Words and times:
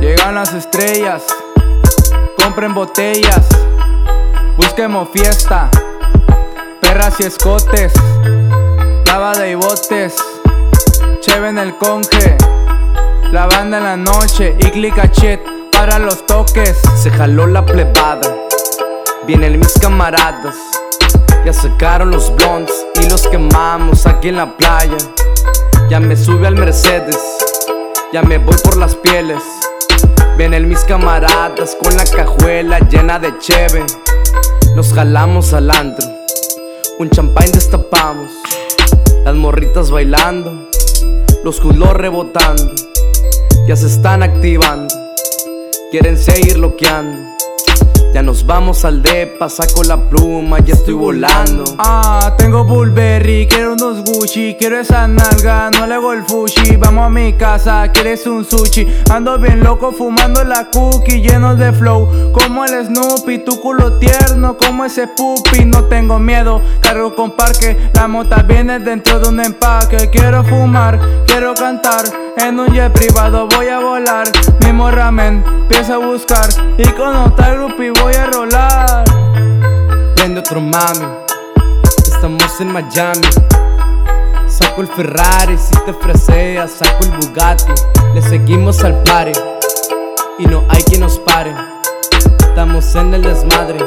Llegan 0.00 0.36
las 0.36 0.54
estrellas, 0.54 1.24
compren 2.36 2.72
botellas, 2.74 3.48
busquemos 4.56 5.08
fiesta, 5.08 5.68
perras 6.80 7.18
y 7.18 7.24
escotes, 7.24 7.92
lavada 9.06 9.48
y 9.48 9.56
botes, 9.56 10.14
cheve 11.18 11.48
en 11.48 11.58
el 11.58 11.76
conge, 11.76 12.36
la 13.32 13.46
banda 13.46 13.78
en 13.78 13.84
la 13.84 13.96
noche 13.96 14.56
y 14.60 14.92
chat 15.10 15.40
para 15.72 15.98
los 15.98 16.24
toques. 16.26 16.78
Se 17.02 17.10
jaló 17.10 17.48
la 17.48 17.66
plebada, 17.66 18.32
vienen 19.26 19.58
mis 19.58 19.72
camaradas, 19.80 20.54
ya 21.44 21.52
sacaron 21.52 22.12
los 22.12 22.32
blondes 22.36 22.86
y 23.02 23.08
los 23.08 23.26
quemamos 23.26 24.06
aquí 24.06 24.28
en 24.28 24.36
la 24.36 24.56
playa. 24.56 24.98
Ya 25.90 26.00
me 26.00 26.16
sube 26.16 26.46
al 26.46 26.56
Mercedes, 26.56 27.18
ya 28.12 28.22
me 28.22 28.38
voy 28.38 28.56
por 28.64 28.76
las 28.76 28.96
pieles. 28.96 29.42
Vienen 30.36 30.68
mis 30.68 30.80
camaradas 30.80 31.76
con 31.80 31.96
la 31.96 32.04
cajuela 32.04 32.80
llena 32.88 33.18
de 33.18 33.38
cheve. 33.38 33.84
Nos 34.74 34.92
jalamos 34.92 35.52
al 35.52 35.70
antro, 35.70 36.08
un 36.98 37.10
champán 37.10 37.52
destapamos. 37.52 38.32
Las 39.24 39.36
morritas 39.36 39.90
bailando, 39.90 40.68
los 41.44 41.60
culos 41.60 41.92
rebotando. 41.92 42.72
Ya 43.68 43.76
se 43.76 43.86
están 43.86 44.22
activando, 44.22 44.92
quieren 45.90 46.16
seguir 46.16 46.58
loqueando. 46.58 47.33
Ya 48.14 48.22
nos 48.22 48.46
vamos 48.46 48.84
al 48.84 49.02
depa, 49.02 49.48
saco 49.48 49.82
la 49.82 50.08
pluma, 50.08 50.60
ya 50.60 50.74
estoy 50.74 50.94
volando. 50.94 51.64
Ah, 51.78 52.32
tengo 52.38 52.62
Burberry, 52.62 53.48
quiero 53.48 53.72
unos 53.72 54.04
Gucci, 54.04 54.54
quiero 54.56 54.78
esa 54.78 55.08
nalga, 55.08 55.68
no 55.72 55.84
le 55.84 55.94
hago 55.94 56.12
el 56.12 56.22
fushi. 56.22 56.76
Vamos 56.76 57.06
a 57.06 57.10
mi 57.10 57.32
casa, 57.32 57.90
quieres 57.90 58.24
un 58.28 58.44
sushi. 58.44 58.86
Ando 59.10 59.36
bien 59.40 59.64
loco 59.64 59.90
fumando 59.90 60.44
la 60.44 60.70
cookie, 60.70 61.22
lleno 61.22 61.56
de 61.56 61.72
flow, 61.72 62.30
como 62.30 62.64
el 62.64 62.86
Snoopy, 62.86 63.38
tu 63.38 63.60
culo 63.60 63.94
tierno, 63.98 64.56
como 64.58 64.84
ese 64.84 65.08
puppy. 65.08 65.64
No 65.64 65.86
tengo 65.86 66.20
miedo, 66.20 66.60
cargo 66.80 67.16
con 67.16 67.32
parque, 67.32 67.90
la 67.94 68.06
mota 68.06 68.44
viene 68.44 68.78
dentro 68.78 69.18
de 69.18 69.28
un 69.28 69.40
empaque. 69.40 70.08
Quiero 70.10 70.44
fumar, 70.44 71.00
quiero 71.26 71.52
cantar, 71.54 72.04
en 72.36 72.60
un 72.60 72.68
jet 72.68 72.92
privado 72.92 73.48
voy 73.48 73.66
a 73.70 73.80
volar. 73.80 74.28
Mi 74.64 74.72
morramen, 74.72 75.42
empieza 75.62 75.94
a 75.94 75.98
buscar, 75.98 76.48
y 76.78 76.86
con 76.90 77.16
otra 77.16 77.54
grupi 77.54 77.90
voy 78.04 78.14
a 78.16 78.26
rolar. 78.26 79.04
Prende 80.14 80.40
otro 80.40 80.60
mami, 80.60 81.06
estamos 82.04 82.60
en 82.60 82.70
Miami. 82.70 83.28
Saco 84.46 84.82
el 84.82 84.88
Ferrari, 84.88 85.56
si 85.56 85.74
te 85.86 85.94
freseas, 85.94 86.72
saco 86.72 87.04
el 87.04 87.10
Bugatti. 87.12 87.72
Le 88.14 88.20
seguimos 88.20 88.84
al 88.84 89.02
party 89.04 89.32
y 90.38 90.46
no 90.46 90.64
hay 90.68 90.82
quien 90.82 91.00
nos 91.00 91.18
pare. 91.18 91.54
Estamos 92.40 92.94
en 92.94 93.14
el 93.14 93.22
desmadre, 93.22 93.78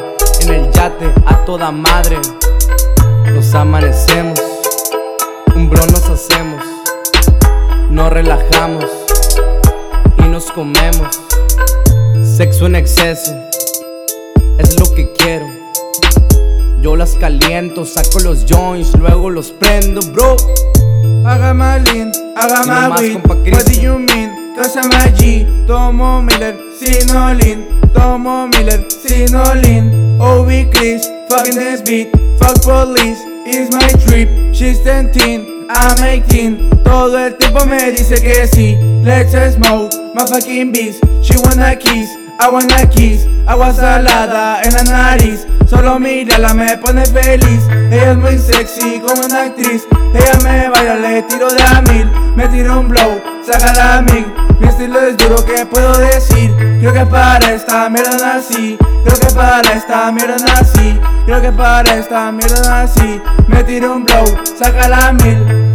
en 0.41 0.49
el 0.49 0.71
yate 0.71 1.13
a 1.27 1.45
toda 1.45 1.71
madre. 1.71 2.17
Nos 3.31 3.53
amanecemos, 3.53 4.39
un 5.55 5.69
bro 5.69 5.85
nos 5.85 6.09
hacemos, 6.09 6.63
nos 7.91 8.11
relajamos 8.11 8.85
y 10.17 10.23
nos 10.23 10.51
comemos. 10.51 11.07
Sexo 12.35 12.65
en 12.65 12.75
exceso 12.75 13.31
es 14.59 14.79
lo 14.79 14.93
que 14.93 15.11
quiero. 15.13 15.47
Yo 16.81 16.95
las 16.95 17.15
caliento, 17.15 17.85
saco 17.85 18.19
los 18.19 18.45
joints, 18.45 18.93
luego 18.97 19.29
los 19.29 19.51
prendo, 19.51 20.01
bro. 20.13 20.35
Haga 21.25 21.53
my 21.53 21.79
lean, 21.91 22.11
haga 22.35 22.61
my 22.61 22.67
nomás, 22.67 23.01
weed. 23.01 23.17
What 23.27 23.65
do 23.65 23.81
you 23.81 23.99
mean? 23.99 24.55
Cause 24.55 24.75
I'm 24.77 24.91
a 24.91 25.11
G. 25.15 25.45
Tomo 25.67 26.21
Miller, 26.21 26.55
sino 26.79 27.33
lean. 27.33 27.65
Tomo 27.93 28.47
Miller, 28.47 28.85
sino 28.89 29.43
lean. 29.55 30.17
OB 30.19 30.71
Chris, 30.71 31.07
fucking 31.29 31.55
this 31.55 31.81
beat. 31.81 32.09
Fuck 32.39 32.61
police, 32.63 33.19
it's 33.45 33.71
my 33.71 33.91
trip. 34.05 34.29
She's 34.53 34.79
10, 34.83 35.67
I'm 35.69 36.03
18. 36.03 36.83
Todo 36.83 37.17
el 37.17 37.35
tiempo 37.37 37.65
me 37.65 37.91
dice 37.91 38.15
que 38.21 38.47
sí. 38.47 38.77
Let's 39.03 39.33
smoke, 39.55 39.93
my 40.15 40.25
fucking 40.25 40.71
beats. 40.71 40.99
She 41.21 41.35
wanna 41.43 41.75
kiss, 41.75 42.09
Wanna 42.45 42.87
kiss. 42.87 43.27
Agua 43.45 43.73
salada 43.73 44.61
en 44.63 44.73
la 44.73 44.83
nariz. 44.83 45.45
Solo 45.67 45.99
mírala, 45.99 46.53
me 46.53 46.77
pone 46.77 47.05
feliz. 47.05 47.61
Ella 47.91 48.11
es 48.11 48.17
muy 48.17 48.37
sexy 48.37 49.01
como 49.01 49.25
una 49.25 49.43
actriz. 49.43 49.83
Ella 50.13 50.39
me 50.43 50.69
baila, 50.69 50.95
le 50.95 51.23
tiro 51.23 51.49
de 51.49 51.61
a 51.61 51.81
mil. 51.81 52.09
Me 52.35 52.47
tiro 52.47 52.79
un 52.79 52.87
blow, 52.87 53.21
saca 53.45 53.73
la 53.73 54.01
mig. 54.01 54.25
Mi 54.59 54.67
estilo 54.67 54.99
es 55.01 55.17
duro, 55.17 55.43
¿qué 55.45 55.65
puedo 55.65 55.91
decir? 55.97 56.55
Creo 56.79 56.93
que 56.93 57.05
para 57.05 57.53
esta 57.53 57.89
mierda 57.89 58.17
nací. 58.17 58.77
Creo 59.03 59.19
que 59.19 59.35
para 59.35 59.73
esta 59.73 60.11
mierda 60.11 60.37
nací. 60.37 60.99
Creo 61.25 61.41
que 61.41 61.51
para 61.51 61.95
esta 61.95 62.31
mierda 62.31 62.61
nací. 62.61 63.21
Me 63.47 63.63
tiro 63.63 63.93
un 63.93 64.05
blow, 64.05 64.25
saca 64.57 64.87
la 64.87 65.11
mil. 65.11 65.66